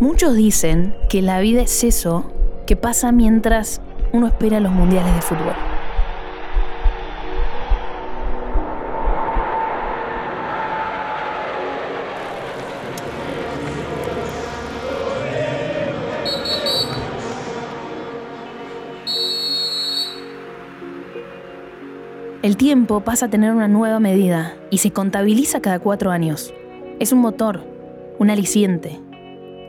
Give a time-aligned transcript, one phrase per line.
[0.00, 2.24] Muchos dicen que la vida es eso
[2.66, 3.80] que pasa mientras
[4.12, 5.54] uno espera los mundiales de fútbol.
[22.40, 26.54] El tiempo pasa a tener una nueva medida y se contabiliza cada cuatro años.
[27.00, 27.62] Es un motor,
[28.18, 28.98] un aliciente.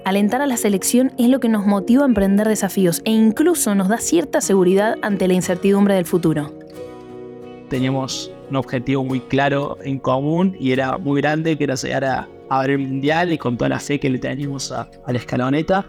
[0.03, 3.87] Alentar a la selección es lo que nos motiva a emprender desafíos e incluso nos
[3.87, 6.51] da cierta seguridad ante la incertidumbre del futuro.
[7.69, 12.27] Teníamos un objetivo muy claro en común y era muy grande, que era llegar a,
[12.61, 15.85] ver el mundial y con toda la fe que le teníamos a, la escaloneta.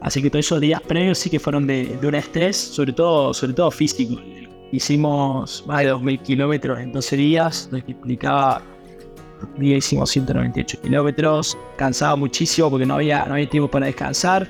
[0.00, 3.34] Así que todos esos días previos sí que fueron de, de un estrés, sobre todo,
[3.34, 4.22] sobre todo físico.
[4.70, 8.62] Hicimos más de 2.000 kilómetros en 12 días, lo que implicaba,
[9.56, 14.48] día hicimos 198 kilómetros, cansaba muchísimo porque no había, no había tiempo para descansar.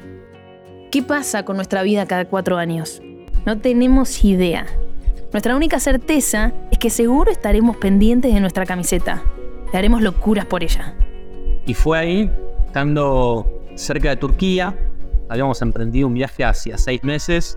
[0.90, 3.00] ¿Qué pasa con nuestra vida cada cuatro años?
[3.46, 4.66] No tenemos idea.
[5.32, 9.22] Nuestra única certeza es que seguro estaremos pendientes de nuestra camiseta.
[9.72, 10.94] Le haremos locuras por ella.
[11.66, 12.30] Y fue ahí,
[12.66, 14.76] estando cerca de Turquía,
[15.28, 17.56] habíamos emprendido un viaje hacia seis meses,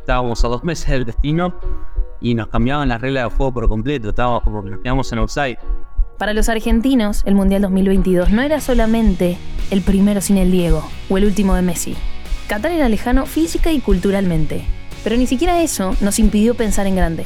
[0.00, 1.54] estábamos a dos meses del destino
[2.20, 5.18] y nos cambiaban las reglas de juego por completo, estábamos como que nos quedamos en
[5.20, 5.58] outside.
[6.22, 9.38] Para los argentinos, el Mundial 2022 no era solamente
[9.72, 11.96] el primero sin el Diego o el último de Messi.
[12.46, 14.62] Qatar era lejano física y culturalmente,
[15.02, 17.24] pero ni siquiera eso nos impidió pensar en grande.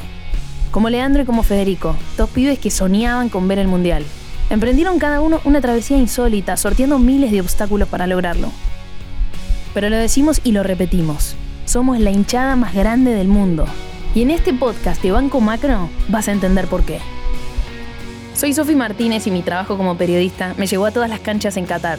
[0.71, 4.03] Como Leandro y como Federico, dos pibes que soñaban con ver el Mundial.
[4.49, 8.51] Emprendieron cada uno una travesía insólita, sorteando miles de obstáculos para lograrlo.
[9.75, 11.35] Pero lo decimos y lo repetimos.
[11.65, 13.67] Somos la hinchada más grande del mundo,
[14.15, 16.97] y en este podcast de Banco Macro vas a entender por qué.
[18.37, 21.65] Soy Sofi Martínez y mi trabajo como periodista me llevó a todas las canchas en
[21.65, 21.97] Qatar,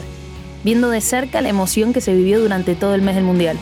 [0.63, 3.57] viendo de cerca la emoción que se vivió durante todo el mes del Mundial.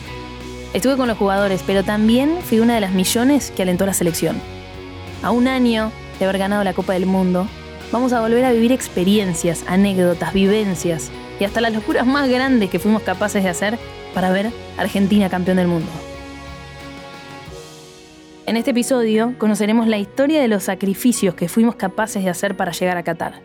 [0.76, 4.40] Estuve con los jugadores, pero también fui una de las millones que alentó la selección.
[5.24, 7.48] A un año de haber ganado la Copa del Mundo,
[7.92, 11.10] vamos a volver a vivir experiencias, anécdotas, vivencias
[11.40, 13.80] y hasta las locuras más grandes que fuimos capaces de hacer
[14.14, 15.90] para ver a Argentina campeón del mundo.
[18.48, 22.72] En este episodio conoceremos la historia de los sacrificios que fuimos capaces de hacer para
[22.72, 23.42] llegar a Qatar.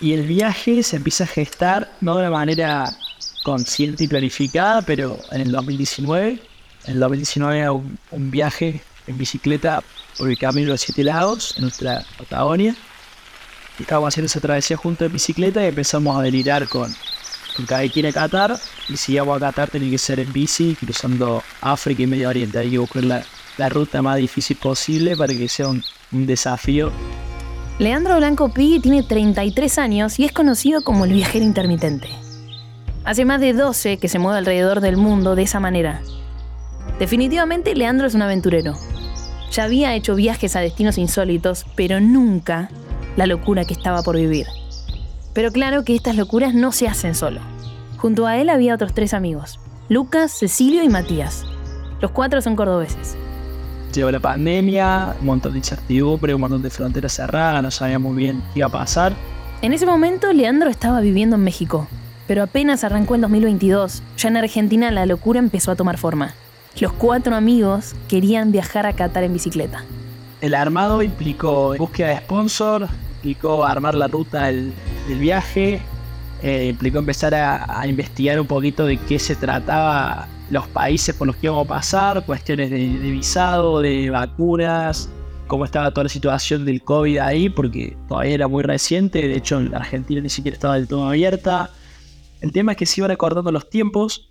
[0.00, 2.84] Y el viaje se empieza a gestar no de una manera
[3.42, 6.40] consciente y planificada, pero en el 2019.
[6.84, 9.82] En el 2019 un, un viaje en bicicleta
[10.38, 12.74] camino de los siete lagos, en nuestra Patagonia.
[13.78, 16.94] Y estábamos haciendo esa travesía junto en bicicleta y empezamos a delirar con,
[17.56, 18.58] con cada quien a Qatar.
[18.88, 22.58] Y si íbamos a Qatar tenía que ser en bici, cruzando África y Medio Oriente.
[22.58, 23.24] Hay que buscar la,
[23.56, 26.90] la ruta más difícil posible para que sea un, un desafío.
[27.78, 32.08] Leandro Blanco Pigui tiene 33 años y es conocido como el viajero intermitente.
[33.04, 36.02] Hace más de 12 que se mueve alrededor del mundo de esa manera.
[36.98, 38.74] Definitivamente Leandro es un aventurero,
[39.50, 42.70] ya había hecho viajes a destinos insólitos, pero nunca
[43.16, 44.46] la locura que estaba por vivir.
[45.32, 47.40] Pero claro que estas locuras no se hacen solo.
[47.96, 51.44] Junto a él había otros tres amigos, Lucas, Cecilio y Matías.
[52.00, 53.16] Los cuatro son cordobeses.
[53.94, 58.22] Llegó la pandemia, un montón de incertidumbre, un montón de fronteras cerradas, no sabíamos muy
[58.22, 59.14] bien qué iba a pasar.
[59.62, 61.88] En ese momento, Leandro estaba viviendo en México,
[62.28, 66.34] pero apenas arrancó en 2022, ya en Argentina la locura empezó a tomar forma
[66.80, 69.84] los cuatro amigos querían viajar a Qatar en bicicleta.
[70.40, 74.72] El armado implicó búsqueda de sponsor, implicó armar la ruta del,
[75.08, 75.80] viaje,
[76.42, 81.36] eh, implicó empezar a, investigar un poquito de qué se trataba los países por los
[81.36, 85.10] que íbamos a pasar, cuestiones de, visado, de vacunas,
[85.48, 89.58] cómo estaba toda la situación del COVID ahí, porque todavía era muy reciente, de hecho
[89.58, 91.70] en Argentina ni siquiera estaba del todo abierta.
[92.40, 94.27] El tema es que se iban acordando los tiempos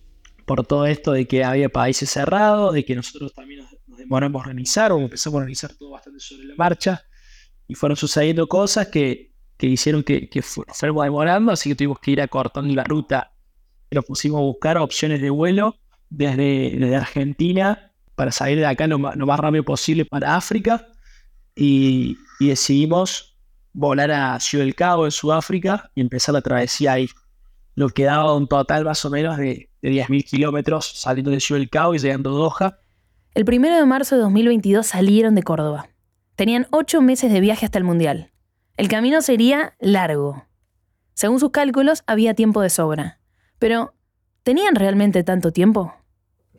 [0.47, 4.43] por todo esto de que había países cerrados, de que nosotros también nos, demoramos a
[4.45, 7.03] organizar o empezamos a organizar todo bastante sobre la marcha
[7.67, 12.11] y fueron sucediendo cosas que, que hicieron que, que fuéramos demorando, así que tuvimos que
[12.11, 13.33] ir acortando la ruta.
[13.91, 15.75] Nos pusimos a buscar opciones de vuelo
[16.09, 20.87] desde, Argentina para salir de acá lo, lo, más rápido posible para África
[21.55, 23.37] y, y decidimos
[23.73, 27.09] volar a Ciudad del Cabo en Sudáfrica y empezar la travesía ahí.
[27.77, 31.59] Lo que daba un total más o menos de de 10.000 kilómetros saliendo de Ciudad
[31.59, 32.79] del Cabo y llegando a Doha.
[33.33, 35.89] El 1 de marzo de 2022 salieron de Córdoba.
[36.35, 38.31] Tenían ocho meses de viaje hasta el Mundial.
[38.75, 40.45] El camino sería largo.
[41.13, 43.19] Según sus cálculos, había tiempo de sobra.
[43.59, 43.93] Pero,
[44.47, 45.93] ¿Tenían realmente tanto tiempo?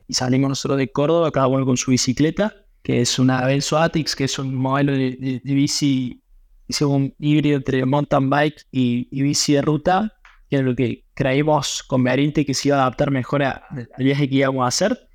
[0.06, 4.14] Y salimos nosotros de Córdoba, cada uno con su bicicleta, que es una Benzo Atix,
[4.14, 6.22] que es un modelo de, bici,
[6.66, 10.17] hicimos un híbrido entre mountain bike y, bici de ruta,
[10.48, 13.62] que es lo que creímos conveniente que se iba a adaptar mejor al
[13.98, 15.08] viaje que íbamos a hacer.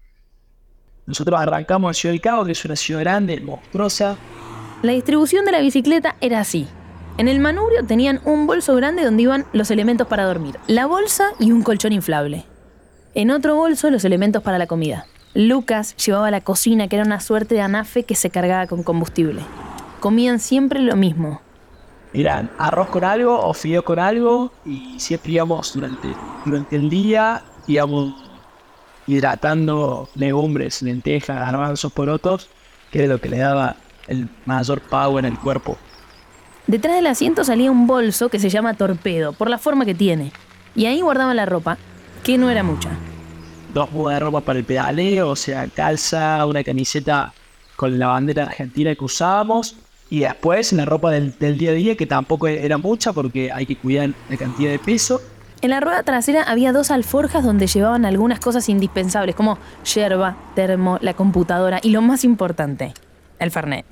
[1.06, 4.15] Nosotros arrancamos en Ciudad del Cabo, que es una ciudad grande, monstruosa.
[4.81, 6.68] La distribución de la bicicleta era así.
[7.18, 11.31] En el manubrio tenían un bolso grande donde iban los elementos para dormir, la bolsa
[11.39, 12.45] y un colchón inflable.
[13.13, 15.06] En otro bolso los elementos para la comida.
[15.36, 19.41] Lucas llevaba la cocina, que era una suerte de anafe que se cargaba con combustible.
[20.00, 21.41] Comían siempre lo mismo.
[22.13, 26.10] Eran arroz con algo o fideo con algo y siempre íbamos durante,
[26.45, 28.13] durante el día, íbamos
[29.07, 32.50] hidratando legumbres, lentejas, garbanzos, porotos,
[32.92, 33.75] que era lo que le daba
[34.07, 35.77] el mayor power en el cuerpo.
[36.68, 40.31] Detrás del asiento salía un bolso que se llama torpedo, por la forma que tiene.
[40.75, 41.77] Y ahí guardaban la ropa,
[42.24, 42.89] que no era mucha.
[43.74, 47.33] Dos mudas de ropa para el pedaleo, o sea, calza, una camiseta
[47.75, 49.75] con la bandera argentina que usábamos.
[50.13, 53.75] Y después la ropa del, día a día, que tampoco era mucha porque hay que
[53.75, 55.19] cuidar la cantidad de peso.
[55.62, 59.57] En la rueda trasera había dos alforjas donde llevaban algunas cosas indispensables, como
[59.92, 62.94] yerba, termo, la computadora y lo más importante,
[63.39, 63.88] el Fernet.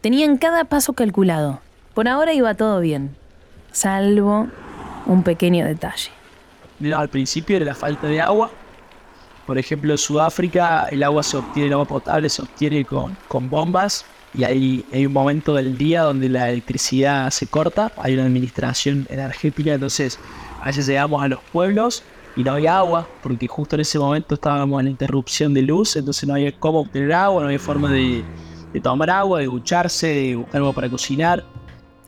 [0.00, 1.60] Tenían cada paso calculado.
[1.94, 3.14] Por ahora iba todo bien,
[3.70, 4.48] salvo
[5.06, 6.10] un pequeño detalle.
[6.92, 8.50] Al principio era la falta de agua.
[9.46, 13.48] Por ejemplo, en Sudáfrica el agua se obtiene, el agua potable se obtiene con, con
[13.48, 14.04] bombas
[14.34, 19.06] y hay, hay un momento del día donde la electricidad se corta, hay una administración
[19.10, 20.18] energética, entonces
[20.60, 22.04] a veces llegamos a los pueblos
[22.36, 25.96] y no había agua, porque justo en ese momento estábamos en la interrupción de luz,
[25.96, 28.22] entonces no había cómo obtener agua, no había forma de,
[28.72, 31.44] de tomar agua, de ducharse, de buscar algo para cocinar.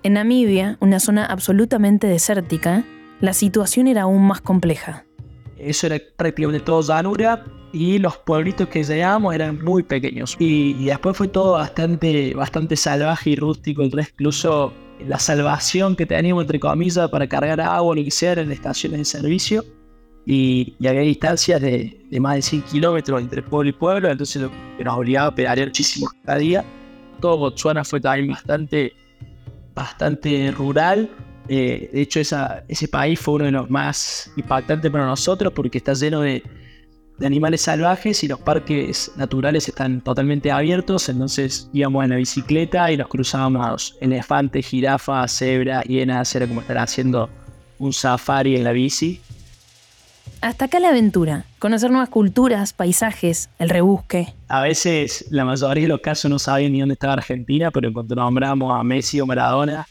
[0.05, 2.85] En Namibia, una zona absolutamente desértica,
[3.21, 5.05] la situación era aún más compleja.
[5.57, 10.37] Eso era prácticamente todo llanura y los pueblitos que llegamos eran muy pequeños.
[10.39, 13.83] Y, después fue todo bastante, bastante salvaje y rústico.
[13.83, 14.73] Incluso
[15.07, 18.99] la salvación que teníamos, entre comillas, para cargar agua o lo que sea, en estaciones
[18.99, 19.65] de servicio.
[20.27, 24.43] Y, había distancias de, más de 100 kilómetros entre pueblo y pueblo, entonces
[24.79, 26.65] nos obligaba a pedalear muchísimo cada día.
[27.21, 28.93] Todo Botswana fue también bastante
[29.75, 31.09] bastante rural.
[31.49, 35.95] Eh, de hecho, ese país fue uno de los más impactantes para nosotros porque está
[35.95, 36.43] lleno de,
[37.21, 41.09] animales salvajes y los parques naturales están totalmente abiertos.
[41.09, 46.35] Entonces íbamos en la bicicleta y nos cruzábamos elefantes, jirafas, cebras, hienas.
[46.35, 47.31] Era como estar haciendo
[47.79, 49.21] un safari en la bici.
[50.41, 54.35] Hasta acá la aventura, conocer nuevas culturas, paisajes, el rebusque.
[54.49, 57.95] A veces, la mayoría de los casos no sabían ni dónde estaba Argentina, pero en
[57.95, 59.87] cuanto nombramos a Messi o Maradona,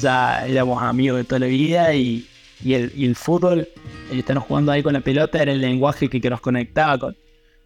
[0.00, 2.26] ya éramos amigos de toda la vida y,
[2.64, 3.68] el, fútbol, el
[4.18, 7.16] estar jugando ahí con la pelota, era el lenguaje que, nos conectaba con,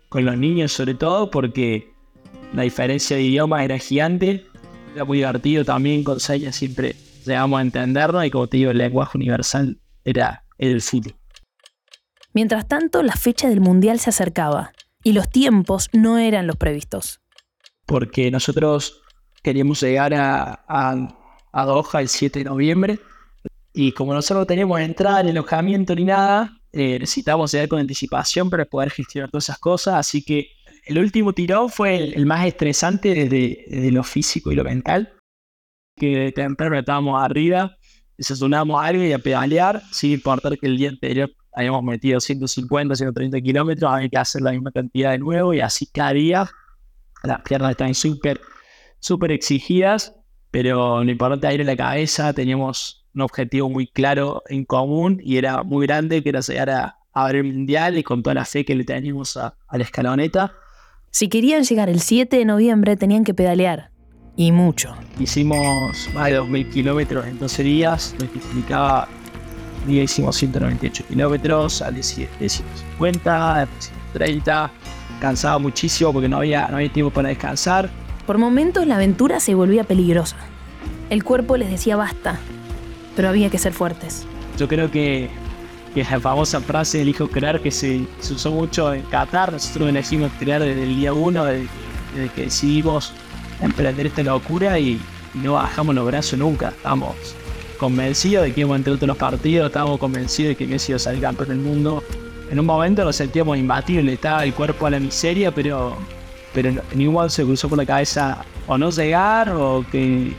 [0.09, 1.91] con los niños, sobre todo porque
[2.55, 4.47] la diferencia de idiomas era gigante.
[4.95, 8.79] Era muy divertido también, con señas siempre llegamos a entendernos y como te digo, el
[8.79, 11.15] lenguaje universal era el fútbol.
[12.33, 14.73] Mientras tanto, la fecha del Mundial se acercaba
[15.03, 17.21] y los tiempos no eran los previstos.
[17.87, 19.03] Porque nosotros
[19.43, 22.99] queríamos llegar a, a, Doha el 7 de noviembre
[23.79, 28.49] y como nosotros no teníamos entrada ni alojamiento ni nada, eh, necesitábamos llegar con anticipación
[28.49, 29.97] para poder gestionar todas esas cosas.
[29.97, 30.49] Así que
[30.87, 35.13] el último tirón fue el, más estresante desde, lo físico y lo mental.
[35.95, 37.77] Que de temprano estábamos arriba,
[38.17, 43.43] desayunamos algo y a pedalear, sin importar que el día anterior habíamos metido 150, 130
[43.43, 46.51] kilómetros, había que hacer la misma cantidad de nuevo y así cada día.
[47.25, 48.41] Las piernas estaban súper,
[49.01, 50.15] súper exigidas,
[50.51, 55.65] pero lo importante era la cabeza, teníamos un objetivo muy claro en común y era
[55.65, 58.65] muy grande, que era llegar a, a ver el mundial y con toda la fe
[58.65, 60.53] que le teníamos a, a la escaloneta.
[61.11, 63.91] Si querían llegar el 7 de noviembre tenían que pedalear,
[64.37, 64.95] y mucho.
[65.19, 69.09] Hicimos más de 2.000 kilómetros en 12 días, lo que implicaba
[69.87, 74.71] día hicimos 198 kilómetros, al día 150, 130.
[75.21, 77.89] Cansaba muchísimo porque no había, no había tiempo para descansar.
[78.27, 80.37] Por momentos la aventura se volvía peligrosa.
[81.09, 82.39] El cuerpo les decía basta,
[83.17, 84.27] pero había que ser fuertes.
[84.59, 85.29] Yo creo que,
[85.95, 90.31] que la famosa frase del hijo crear que se, usó mucho en Qatar, nosotros elegimos
[90.39, 91.69] crear desde el día uno, desde,
[92.35, 93.13] que decidimos
[93.61, 95.01] emprender esta locura y,
[95.35, 96.69] y no bajamos los brazos nunca.
[96.69, 97.17] Estamos
[97.79, 100.97] convencidos de que íbamos a entrar todos los partidos, estábamos convencidos de que Messi iba
[100.97, 102.05] a salir campeón del mundo.
[102.51, 105.97] En un momento nos sentíamos imbatibles, estaba el cuerpo a la miseria, pero,
[106.55, 110.33] pero ningún se cruzó por la cabeza o no llegar, o que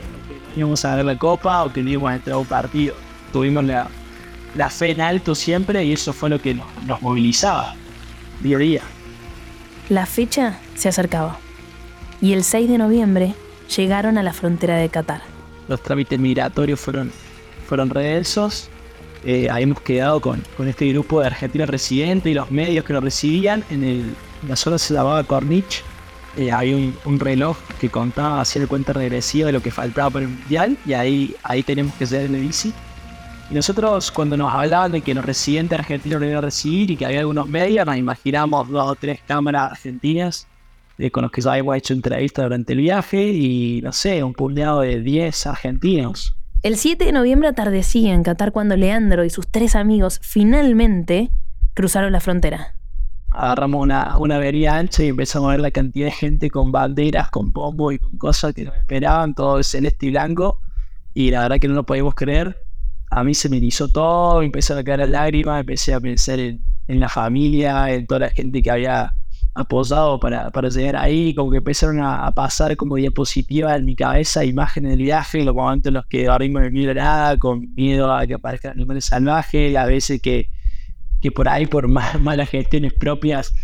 [0.58, 2.94] íbamos a ganar la copa, o que no íbamos a entrar a un partido.
[3.32, 3.88] Tuvimos la,
[4.54, 7.74] la fe en alto siempre y eso fue lo que nos, nos movilizaba
[8.40, 8.82] día a día.
[9.88, 11.38] La fecha se acercaba
[12.20, 13.34] y el 6 de noviembre
[13.74, 15.22] llegaron a la frontera de Qatar.
[15.68, 17.12] Los trámites migratorios fueron,
[17.66, 18.68] fueron redensos.
[19.24, 23.02] Eh, habíamos quedado con, con este grupo de argentinos residentes y los medios que nos
[23.02, 23.64] recibían.
[23.70, 24.14] En, el,
[24.48, 25.84] la zona se llamaba Cornich.
[26.38, 30.30] Eh, había un, reloj que contaba, el cuenta regresiva de lo que faltaba para el
[30.30, 32.72] mundial y ahí, ahí teníamos que ser en el bici.
[33.50, 37.06] Y nosotros cuando nos hablaban de que los residentes argentinos iban a recibir y que
[37.06, 40.46] había algunos medios, nos imaginamos dos o tres cámaras argentinas
[40.98, 44.32] eh, con los que ya habíamos hecho entrevistas durante el viaje y no sé, un
[44.32, 46.36] puñado de 10 argentinos.
[46.62, 51.30] El 7 de noviembre atardecía en Qatar cuando Leandro y sus tres amigos finalmente
[51.74, 52.77] cruzaron la frontera.
[53.30, 57.30] Agarramos una, una avenida ancha y empezamos a ver la cantidad de gente con banderas,
[57.30, 60.60] con bombos y con cosas que nos esperaban, todo celeste y blanco.
[61.14, 62.56] Y la verdad que no lo podíamos creer.
[63.10, 66.60] A mí se me hizo todo, me empezaron a caer lágrimas, empecé a pensar en,
[66.88, 69.14] en la familia, en toda la gente que había
[69.58, 74.44] apoyado para, para llegar ahí, como que empezaron a, pasar como diapositivas en mi cabeza
[74.44, 78.26] imágenes del viaje, los momentos en los que dormimos en miedo nada, con miedo a
[78.26, 80.48] que aparezcan animales salvajes, a veces que,
[81.20, 81.88] que por ahí, por
[82.20, 83.54] malas gestiones propias,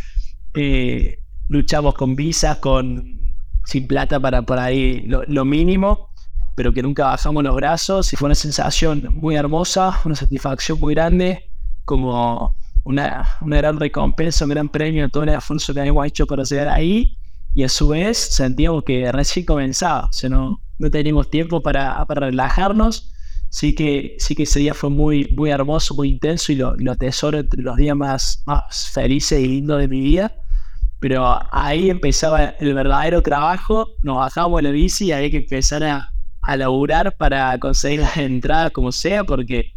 [0.54, 1.18] eh,
[1.49, 3.20] luchamos con visas, con
[3.64, 6.11] sin plata para por ahí lo, lo, mínimo,
[6.54, 8.12] pero que nunca bajamos los brazos.
[8.12, 11.50] Y fue una sensación muy hermosa, una satisfacción muy grande,
[11.84, 16.26] como una, una gran recompensa, un gran premio a todo el esfuerzo que habíamos hecho
[16.26, 17.16] para llegar ahí.
[17.54, 22.04] Y a su vez sentíamos que recién comenzaba, o sea, no, no teníamos tiempo para,
[22.06, 23.13] para relajarnos,
[23.54, 26.92] sí que, sí que ese día fue muy, muy hermoso, muy intenso y lo, lo
[26.92, 30.34] entre los días más, más felices y lindos de mi vida.
[30.99, 36.11] Pero ahí empezaba el verdadero trabajo, nos bajamos la bici y había que empezar a,
[36.42, 39.75] a laburar para conseguir las entradas como sea, porque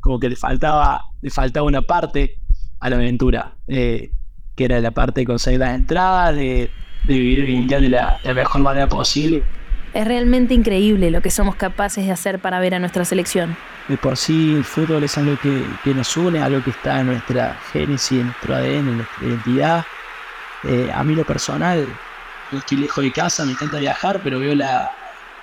[0.00, 2.36] como que le faltaba, le faltaba una parte
[2.80, 4.10] a la aventura, eh,
[4.54, 6.68] que era la parte de conseguir las entradas, de,
[7.08, 9.42] vivir el de la, de la mejor manera posible.
[9.94, 13.56] Es realmente increíble lo que somos capaces de hacer para ver a nuestra selección.
[13.86, 17.56] De por sí el fútbol es algo que, nos une, algo que está en nuestra
[17.72, 19.84] génesis, en nuestro ADN, en nuestra identidad.
[20.64, 21.86] Eh, a mí lo personal,
[22.50, 24.90] yo estoy lejos de casa, me encanta viajar, pero veo la,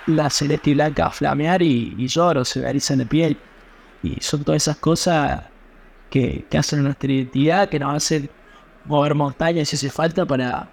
[0.06, 3.38] la celeste y blanca flamear y, lloro, se me la piel.
[4.02, 5.44] Y son todas esas cosas
[6.10, 8.28] que, que hacen nuestra identidad, que nos hacen
[8.84, 10.68] mover montañas si hace falta para,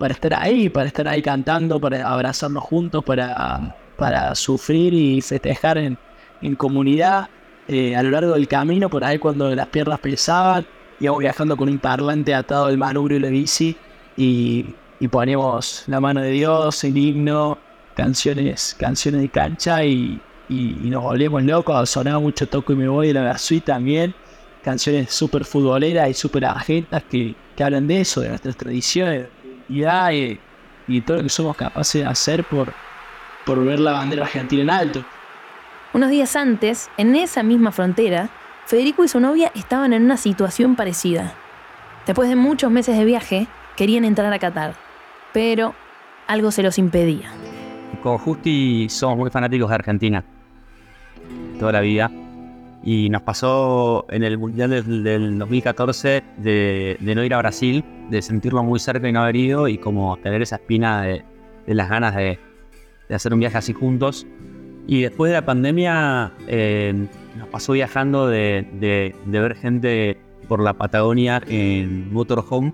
[0.00, 5.76] para estar ahí, para estar ahí cantando, para abrazarnos juntos, para, para sufrir y festejar
[5.76, 5.98] en,
[6.40, 7.28] en comunidad.
[7.68, 10.66] Eh, a lo largo del camino, por ahí cuando las piernas pesaban,
[11.00, 13.76] íbamos viajando con un parlante atado al manubrio y la bici
[14.16, 17.58] y, y ponemos la mano de Dios, el himno,
[17.94, 21.90] canciones, canciones de cancha y, y, nos volvemos locos.
[21.90, 24.14] Sonaba mucho Toco y me voy de la Gasui también
[24.62, 29.26] canciones súper futboleras y súper agentas que, que, hablan de eso, de nuestras tradiciones,
[29.70, 30.38] y,
[30.88, 32.72] y todo lo que somos capaces de hacer por,
[33.46, 35.04] por ver la bandera argentina en alto.
[35.92, 38.30] Unos días antes, en esa misma frontera,
[38.66, 41.34] Federico y su novia estaban en una situación parecida.
[42.06, 43.46] Después de muchos meses de viaje,
[43.76, 44.74] querían entrar a Qatar,
[45.32, 45.74] pero
[46.26, 47.32] algo se los impedía.
[48.02, 50.24] Con Justi somos muy fanáticos de Argentina,
[51.58, 52.10] toda la vida
[52.82, 57.84] y nos pasó en el Mundial del, del 2014 de, de, no ir a Brasil,
[58.10, 61.24] de sentirlo muy cerca y no haber ido y como tener esa espina de,
[61.66, 62.38] las ganas de,
[63.10, 64.26] hacer un viaje así juntos.
[64.86, 71.40] Y después de la pandemia eh, nos pasó viajando de, ver gente por la Patagonia
[71.46, 72.72] en motorhome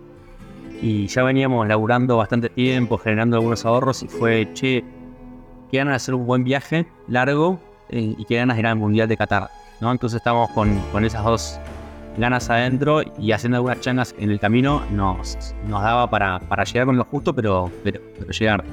[0.80, 4.84] y ya veníamos laburando bastante tiempo, generando algunos ahorros y fue, che,
[5.70, 8.76] qué ganas de hacer un buen viaje largo eh, y qué ganas de ir al
[8.76, 9.48] Mundial de Qatar.
[9.80, 9.92] ¿no?
[9.92, 11.60] Entonces estamos con, con, esas dos
[12.16, 16.86] ganas adentro y haciendo algunas changas en el camino nos, nos daba para, para llegar
[16.86, 18.64] con lo justo, pero, pero, pero llegar.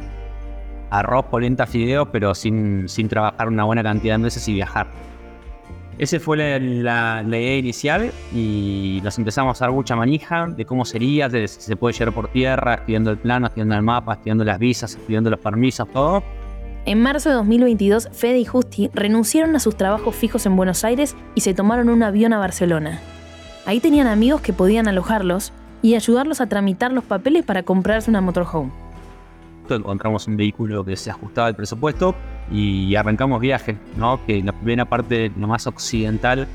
[0.90, 4.88] Arroz, polenta, fideos, pero sin, sin trabajar una buena cantidad de meses y viajar.
[5.98, 10.66] Esa fue la, la, la, idea inicial y nos empezamos a dar mucha manija de
[10.66, 14.14] cómo sería, de si se puede llegar por tierra, estudiando el plano, estudiando el mapa,
[14.14, 16.24] estudiando las visas, estudiando los permisos, todo.
[16.86, 21.16] En marzo de 2022, Fede y Justi renunciaron a sus trabajos fijos en Buenos Aires
[21.36, 23.00] y se tomaron un avión a Barcelona.
[23.66, 28.20] Ahí tenían amigos que podían alojarlos y ayudarlos a tramitar los papeles para comprarse una
[28.20, 28.72] motorhome.
[29.70, 32.14] Encontramos un vehículo que se ajustaba al presupuesto
[32.52, 34.20] y arrancamos viaje, ¿no?
[34.26, 36.46] Que la primera parte, lo más occidental,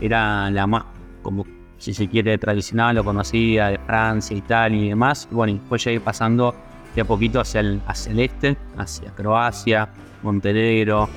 [0.00, 0.84] era la más,
[1.22, 1.46] como
[1.78, 5.28] si se quiere, tradicional o conocida de Francia, Italia y demás.
[5.30, 6.54] Bueno, y después ir pasando
[6.96, 9.88] de a poquito hacia el, hacia el este, hacia Croacia,
[10.24, 11.08] Montenegro,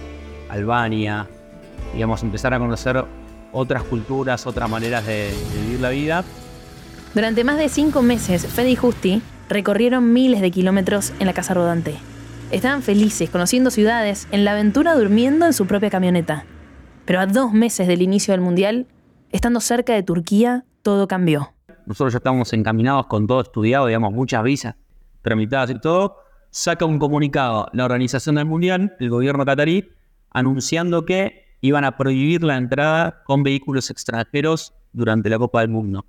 [0.49, 1.25] Albania.
[1.93, 3.03] Digamos, empezar a conocer
[3.51, 6.23] otras culturas, otras maneras de, de vivir la vida.
[7.13, 11.53] Durante más de cinco meses, Fede y Justi recorrieron miles de kilómetros en la casa
[11.53, 11.95] rodante.
[12.51, 16.45] Estaban felices, conociendo ciudades, en la aventura durmiendo en su propia camioneta.
[17.05, 18.87] Pero a dos meses del inicio del Mundial,
[19.31, 21.53] estando cerca de Turquía, todo cambió.
[21.85, 24.75] Nosotros ya estábamos encaminados con todo estudiado, digamos, muchas visas
[25.21, 26.17] tramitadas y todo.
[26.51, 29.89] Saca un comunicado la organización del Mundial, el gobierno catarí,
[30.31, 36.05] anunciando que iban a prohibir la entrada con vehículos extranjeros durante la Copa del Mundo.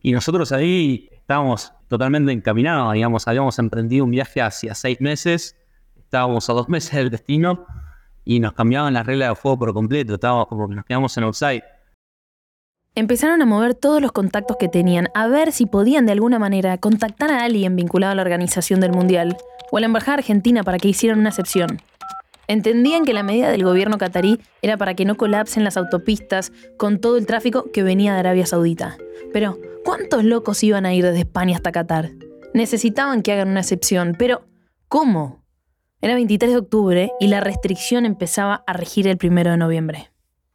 [0.00, 5.56] Y nosotros ahí estábamos totalmente encaminados, digamos, habíamos emprendido un viaje hacia seis meses,
[5.96, 7.66] estábamos a dos meses del destino
[8.24, 11.24] y nos cambiaban las reglas de juego por completo, estábamos como que nos quedamos en
[11.24, 11.62] outside.
[12.94, 16.76] Empezaron a mover todos los contactos que tenían, a ver si podían de alguna manera
[16.76, 19.36] contactar a alguien vinculado a la organización del Mundial
[19.70, 21.78] o a la Embajada Argentina para que hicieran una excepción.
[22.48, 27.00] Entendían que la medida del gobierno catarí era para que no colapsen las autopistas con
[27.00, 28.96] todo el tráfico que venía de Arabia Saudita.
[29.32, 32.10] Pero, ¿cuántos locos iban a ir desde España hasta Qatar?
[32.52, 34.42] Necesitaban que hagan una excepción, pero
[34.88, 35.42] ¿cómo?
[36.00, 40.10] Era 23 de octubre y la restricción empezaba a regir el 1 de noviembre.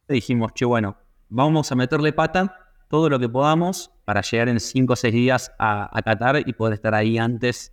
[0.06, 0.96] Dijimos, che, bueno,
[1.28, 2.54] vamos a meterle pata
[2.88, 6.52] todo lo que podamos para llegar en 5 o 6 días a, a Qatar y
[6.52, 7.72] poder estar ahí antes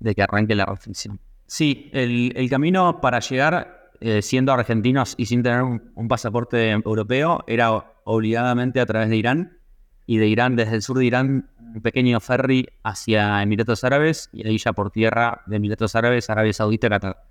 [0.00, 1.20] de que arranque la restricción.
[1.52, 7.44] Sí, el, el camino para llegar eh, siendo argentinos y sin tener un, pasaporte europeo
[7.46, 9.58] era obligadamente a través de Irán
[10.06, 14.48] y de Irán, desde el sur de Irán, un pequeño ferry hacia Emiratos Árabes y
[14.48, 17.22] ahí ya por tierra de Emiratos Árabes, Arabia Saudita, Qatar.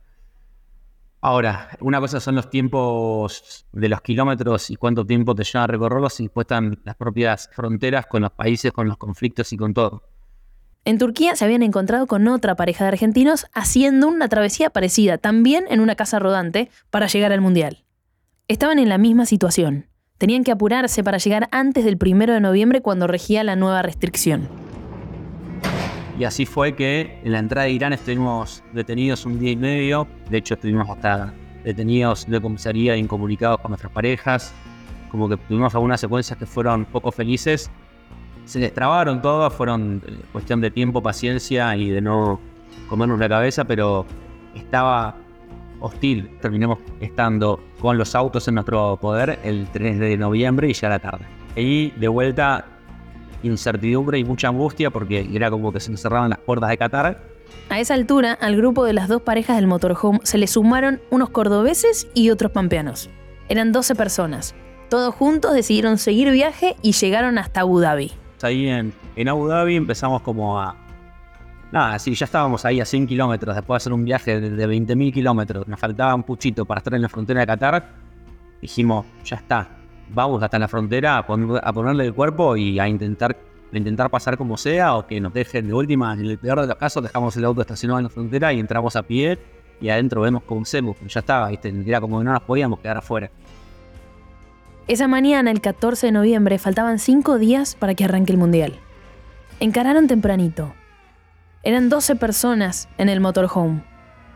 [1.21, 5.67] Ahora, una cosa son los tiempos de los kilómetros y cuánto tiempo te lleva a
[5.67, 9.73] recorrerlos y después están las propias fronteras con los países, con los conflictos y con
[9.73, 10.10] todo.
[10.83, 15.65] En Turquía se habían encontrado con otra pareja de argentinos haciendo una travesía parecida, también
[15.69, 17.83] en una casa rodante, para llegar al Mundial.
[18.47, 19.85] Estaban en la misma situación.
[20.17, 24.49] Tenían que apurarse para llegar antes del primero de noviembre cuando regía la nueva restricción.
[26.17, 30.07] Y así fue que en la entrada de Irán estuvimos detenidos un día y medio.
[30.31, 31.31] De hecho, estuvimos hasta
[31.63, 34.51] detenidos de comisaría, incomunicados con nuestras parejas.
[35.11, 37.69] Como que tuvimos algunas secuencias que fueron poco felices.
[38.51, 42.41] Se destrabaron todas, fueron cuestión de tiempo, paciencia y de no
[42.89, 44.05] comernos la cabeza, pero
[44.53, 45.15] estaba
[45.79, 46.37] hostil.
[46.41, 50.99] Terminamos estando con los autos en nuestro poder el 3 de noviembre y ya la
[50.99, 51.23] tarde.
[51.55, 52.65] Y de vuelta
[53.41, 57.23] incertidumbre y mucha angustia porque era como que se nos cerraban las puertas de Qatar.
[57.69, 61.29] A esa altura, al grupo de las dos parejas del motorhome se le sumaron unos
[61.29, 63.09] cordobeses y otros pampeanos.
[63.47, 64.55] Eran 12 personas.
[64.89, 68.11] Todos juntos decidieron seguir viaje y llegaron hasta Abu Dhabi.
[68.43, 68.93] Ahí en,
[69.27, 70.75] Abu Dhabi empezamos como a...
[71.71, 74.67] Nada, sí, ya estábamos ahí a 100 kilómetros después de hacer un viaje de, de
[74.67, 75.67] 20.000 kilómetros.
[75.67, 77.89] Nos faltaba un puchito para estar en la frontera de Qatar.
[78.61, 79.69] Dijimos, ya está,
[80.13, 83.37] vamos hasta la frontera a, poner, a, ponerle el cuerpo y a intentar,
[83.71, 86.13] intentar pasar como sea o que nos dejen de última.
[86.13, 88.95] En el peor de los casos dejamos el auto estacionado en la frontera y entramos
[88.95, 89.39] a pie
[89.79, 90.97] y adentro vemos cómo hacemos.
[91.07, 91.73] Ya estaba, ¿viste?
[91.85, 93.31] era como que no nos podíamos quedar afuera.
[94.91, 98.73] Esa mañana, el 14 de noviembre, faltaban cinco días para que arranque el Mundial.
[99.61, 100.73] Encararon tempranito.
[101.63, 103.85] Eran 12 personas en el motorhome.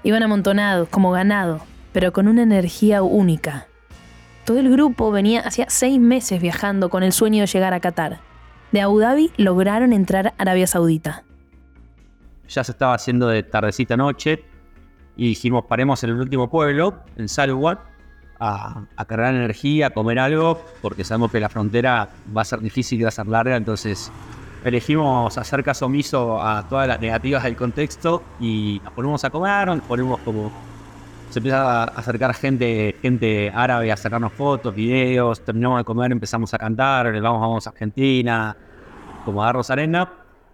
[0.04, 1.60] Iban amontonados, como ganado,
[1.92, 3.68] pero con una energía única.
[4.46, 8.22] Todo el grupo venía hacía seis meses viajando con el sueño de llegar a Qatar.
[8.72, 11.26] De Abu Dhabi lograron entrar a Arabia Saudita.
[12.48, 14.46] Ya se estaba haciendo de tardecita noche
[15.18, 17.95] y dijimos paremos en el último pueblo, en Salwa,
[18.40, 22.60] a, a, cargar energía, a comer algo, porque sabemos que la frontera va a ser
[22.60, 24.12] difícil y va a ser larga, entonces
[24.66, 29.68] elegimos hacer caso omiso a todas las negativas del contexto y nos ponemos a comer,
[29.68, 30.52] nos ponemos como
[31.30, 36.54] se empieza a acercar gente, gente árabe a sacarnos fotos, videos, terminamos de comer, empezamos
[36.54, 38.56] a cantar, vamos, vamos a Argentina,
[39.24, 40.12] como a darnos arena.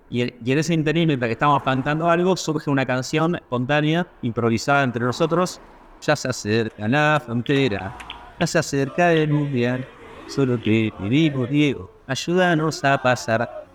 [0.10, 4.84] Y, y en ese interín, mientras que estábamos cantando algo, surge una canción espontánea, improvisada
[4.84, 5.62] entre nosotros.
[6.02, 7.96] Ya se acerca la frontera,
[8.40, 9.86] ya se acerca el mundial,
[10.28, 13.68] solo te pedimos, Diego, ayúdanos a pasar.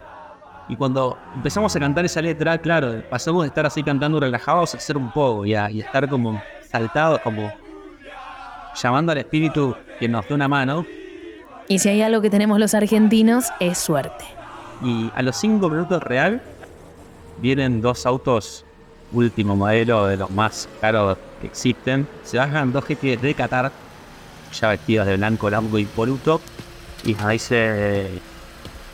[0.69, 4.79] Y cuando empezamos a cantar esa letra, claro, pasamos de estar así cantando relajados a
[4.79, 7.53] hacer un poco y a, y a estar como saltados, como
[8.75, 10.85] llamando al espíritu que nos dé una mano.
[11.69, 14.25] Y si hay algo que tenemos los argentinos, es suerte.
[14.83, 16.43] Y a los cinco minutos real,
[17.39, 18.65] vienen dos autos
[19.13, 22.07] último modelo de los más caros que existen.
[22.23, 23.73] Se bajan dos GT de Qatar,
[24.53, 26.41] ya vestidos de blanco, largo y poluto,
[27.05, 28.21] y nos dice,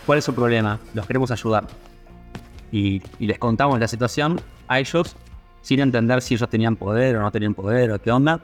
[0.06, 0.78] ¿cuál es su problema?
[0.94, 1.66] Los queremos ayudar.
[2.70, 5.14] Y, y les contamos la situación a ellos
[5.60, 8.40] sin entender si ellos tenían poder o no tenían poder o qué onda.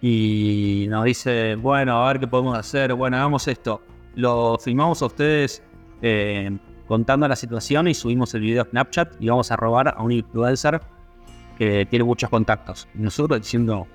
[0.00, 3.80] y nos dice, bueno, a ver qué podemos hacer, bueno, hagamos esto.
[4.16, 5.62] Lo filmamos a ustedes
[6.02, 6.50] eh,
[6.86, 10.12] contando la situación y subimos el video a Snapchat y vamos a robar a un
[10.12, 10.80] influencer
[11.58, 12.88] que tiene muchos contactos.
[12.94, 13.86] Y nosotros diciendo,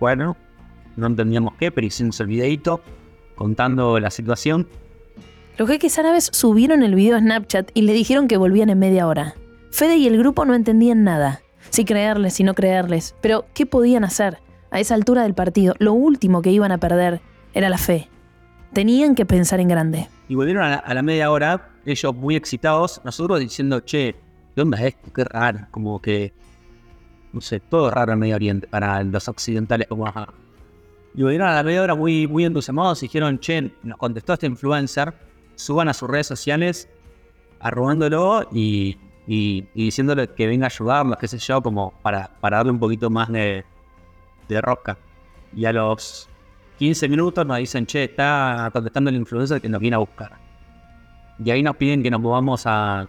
[0.00, 0.36] bueno,
[0.96, 2.80] no entendíamos qué, pero hicimos el videito
[3.34, 4.66] contando la situación.
[5.58, 9.06] Los jeques árabes subieron el video a Snapchat y le dijeron que volvían en media
[9.06, 9.34] hora.
[9.70, 11.40] Fede y el grupo no entendían nada.
[11.70, 13.14] Si creerles, si no creerles.
[13.20, 14.38] Pero, ¿qué podían hacer?
[14.70, 17.20] A esa altura del partido, lo último que iban a perder
[17.54, 18.08] era la fe.
[18.72, 20.08] Tenían que pensar en grande.
[20.28, 24.14] Y volvieron a la, a la media hora, ellos muy excitados, nosotros diciendo, che,
[24.54, 25.12] ¿qué onda esto?
[25.12, 25.66] Qué raro.
[25.70, 26.34] Como que,
[27.32, 30.28] no sé, todo raro en Medio Oriente para los occidentales como ajá.
[31.14, 34.46] Y volvieron a la media hora muy, muy entusiasmados y dijeron, che, nos contestó este
[34.46, 35.14] influencer,
[35.54, 36.88] suban a sus redes sociales
[37.60, 42.72] arrobándolo y, y, diciéndole que venga a ayudarlos, qué sé yo, como para, para darle
[42.72, 43.64] un poquito más de,
[44.48, 44.98] de roca.
[45.54, 46.28] Y a los
[46.78, 50.32] 15 minutos nos dicen, che, está contestando el influencer que nos viene a buscar.
[51.42, 53.08] Y ahí nos piden que nos movamos a,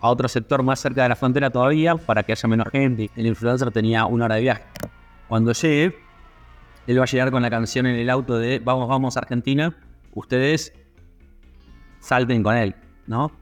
[0.00, 3.10] a otro sector más cerca de la frontera todavía para que haya menos gente.
[3.16, 4.64] El influencer tenía una hora de viaje.
[5.28, 5.96] Cuando llegue,
[6.86, 9.74] él va a llegar con la canción en el auto de Vamos, vamos Argentina.
[10.14, 10.72] Ustedes
[12.00, 12.74] salten con él,
[13.06, 13.32] ¿no?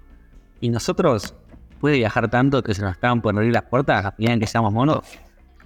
[0.60, 1.34] Y nosotros,
[1.80, 5.00] puede viajar tanto que se nos estaban por abrir las puertas, miren que seamos monos.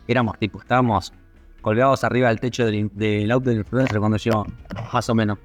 [0.09, 1.13] Éramos tipo, estábamos
[1.61, 4.45] colgados arriba del techo del, auto del influencer cuando llegó,
[4.93, 5.39] más o menos.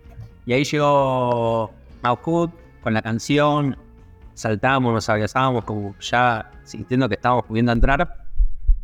[0.47, 2.49] Y ahí llegó Maucud
[2.81, 3.77] con la canción,
[4.33, 8.23] saltábamos, nos abrazábamos como ya sintiendo que estábamos pudiendo entrar.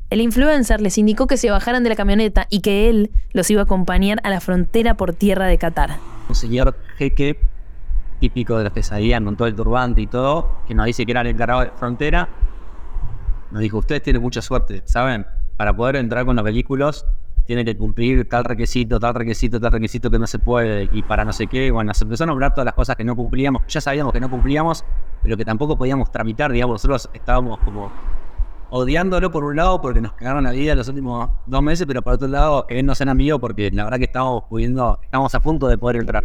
[0.10, 3.62] El influencer les indicó que se bajaran de la camioneta y que él los iba
[3.62, 5.98] a acompañar a la frontera por tierra de Qatar.
[6.28, 7.40] Un señor jeque
[8.20, 11.22] típico de que salían con todo el turbante y todo, que nos dice que era
[11.22, 12.28] el encargado de frontera.
[13.52, 15.26] Nos dijo, ustedes tienen mucha suerte, ¿saben?
[15.58, 17.06] Para poder entrar con los vehículos
[17.50, 21.26] tienen que cumplir tal requisito, tal requisito, tal requisito que no se puede y para
[21.26, 21.72] no sé qué.
[21.72, 23.64] Bueno, se empezó a nombrar todas las cosas que no cumplíamos.
[23.68, 24.86] Ya sabíamos que no cumplíamos,
[25.24, 26.76] pero que tampoco podíamos tramitar, digamos.
[26.76, 27.92] Nosotros estábamos como
[28.70, 32.14] odiándolo por un lado porque nos cagaron la vida los últimos dos meses, pero por
[32.14, 35.68] otro lado, que no sean amigos porque la verdad que estábamos pudiendo, estábamos a punto
[35.68, 36.24] de poder entrar.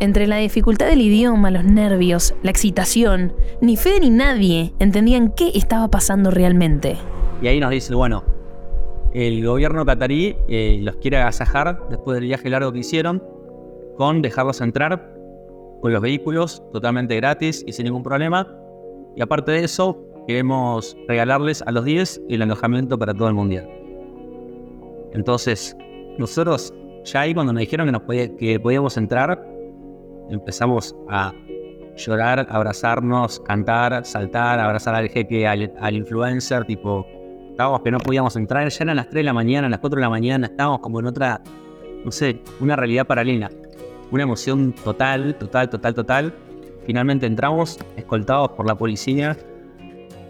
[0.00, 5.52] Entre la dificultad del idioma, los nervios, la excitación, ni Fede ni nadie entendían qué
[5.54, 6.98] estaba pasando realmente.
[7.40, 8.24] Y ahí nos dice, bueno,
[9.14, 13.22] el gobierno catarí eh, los quiere agasajar después del viaje largo que hicieron
[13.96, 15.14] con dejarlos entrar
[15.80, 18.48] con los vehículos totalmente gratis y sin ningún problema.
[19.14, 23.68] Y aparte de eso, queremos regalarles a los 10 el alojamiento para todo el mundial.
[25.12, 25.76] Entonces,
[26.18, 26.72] nosotros
[27.04, 28.02] ya ahí cuando nos dijeron que, nos
[28.38, 29.44] que podíamos entrar,
[30.30, 31.34] empezamos a
[31.96, 37.04] llorar, abrazarnos, cantar, saltar, abrazar al jeque, al influencer, tipo,
[37.52, 40.02] estábamos que no podíamos entrar, ya eran las 3 de la mañana, las 4 de
[40.02, 41.40] la mañana, estábamos como en otra,
[42.04, 43.50] no sé, una realidad paralela,
[44.10, 46.34] una emoción total, total, total, total.
[46.84, 49.36] Finalmente entramos, escoltados por la policía,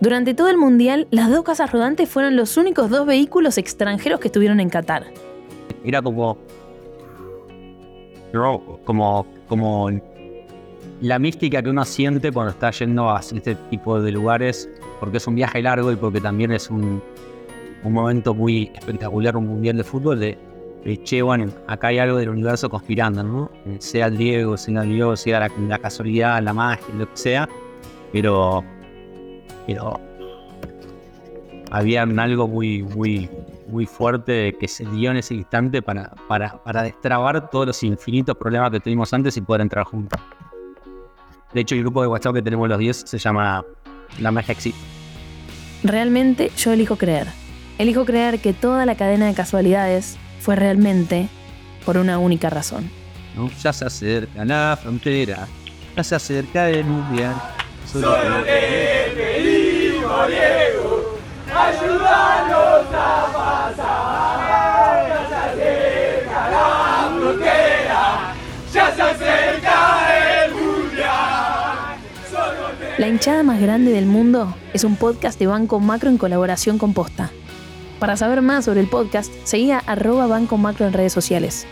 [0.00, 4.26] Durante todo el mundial, las dos casas rodantes fueron los únicos dos vehículos extranjeros que
[4.26, 5.04] estuvieron en Qatar.
[5.84, 6.38] era como,
[8.84, 9.90] como, como
[11.00, 15.26] la mística que uno siente cuando está yendo a este tipo de lugares, porque es
[15.28, 17.00] un viaje largo y porque también es un,
[17.84, 20.38] un momento muy espectacular, un mundial de fútbol, de,
[20.84, 23.50] de, che, bueno, acá hay algo del universo conspirando, ¿no?
[23.66, 27.16] Eh, Sea el Diego, sea el Diego, sea la, la casualidad, la magia, lo que
[27.16, 27.48] sea,
[28.12, 28.64] pero,
[29.66, 30.00] pero
[31.70, 33.30] había algo muy, muy,
[33.66, 38.36] muy fuerte que se dio en ese instante para, para, para destrabar todos los infinitos
[38.36, 40.20] problemas que tuvimos antes y poder entrar juntos.
[41.54, 43.64] De hecho, el grupo de WhatsApp que tenemos los 10 se llama
[44.20, 44.80] La Magia Existe.
[45.82, 47.41] Realmente yo elijo creer.
[47.78, 51.28] Elijo creer que toda la cadena de casualidades fue realmente
[51.84, 52.90] por una única razón.
[53.34, 53.50] ¿no?
[53.62, 55.48] Ya se acerca la frontera,
[55.96, 57.34] ya se acerca el mundial.
[57.90, 58.16] Solo
[72.98, 76.94] La hinchada más grande del mundo es un podcast de Banco Macro en colaboración con
[76.94, 77.32] Posta.
[78.02, 81.68] Para saber más sobre el podcast, seguí a arroba Banco Macro en redes sociales.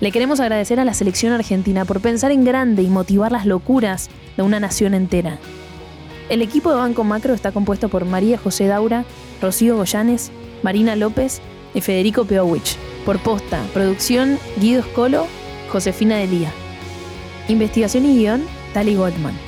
[0.00, 4.10] Le queremos agradecer a la selección argentina por pensar en grande y motivar las locuras
[4.36, 5.38] de una nación entera.
[6.30, 9.04] El equipo de Banco Macro está compuesto por María José Daura,
[9.40, 10.32] Rocío Goyanes,
[10.64, 11.40] Marina López
[11.74, 12.76] y Federico Peowich.
[13.06, 15.28] Por Posta, producción Guido Scolo,
[15.70, 16.50] Josefina Delía.
[17.46, 18.42] Investigación y guion,
[18.74, 19.38] Tali Goldman.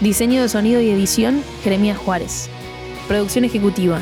[0.00, 2.48] Diseño de sonido y edición, Jeremías Juárez.
[3.08, 4.00] Producción ejecutiva,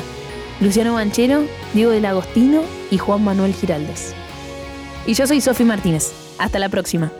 [0.61, 1.43] Luciano Banchero,
[1.73, 4.13] Diego del Agostino y Juan Manuel Giraldes.
[5.07, 6.13] Y yo soy Sofi Martínez.
[6.37, 7.11] Hasta la próxima.